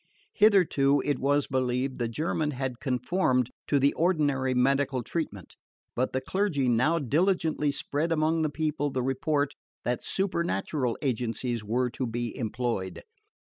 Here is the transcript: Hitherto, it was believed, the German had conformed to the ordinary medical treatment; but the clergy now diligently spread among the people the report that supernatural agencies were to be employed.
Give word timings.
Hitherto, 0.33 0.99
it 1.05 1.19
was 1.19 1.45
believed, 1.45 1.99
the 1.99 2.07
German 2.07 2.49
had 2.49 2.79
conformed 2.79 3.51
to 3.67 3.77
the 3.77 3.93
ordinary 3.93 4.55
medical 4.55 5.03
treatment; 5.03 5.55
but 5.95 6.11
the 6.11 6.21
clergy 6.21 6.67
now 6.67 6.97
diligently 6.97 7.69
spread 7.69 8.11
among 8.11 8.41
the 8.41 8.49
people 8.49 8.89
the 8.89 9.03
report 9.03 9.53
that 9.85 10.01
supernatural 10.03 10.97
agencies 11.03 11.63
were 11.63 11.91
to 11.91 12.07
be 12.07 12.35
employed. 12.35 13.03